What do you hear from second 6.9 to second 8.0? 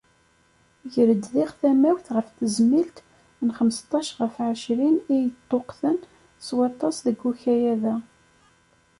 deg ukayad-a.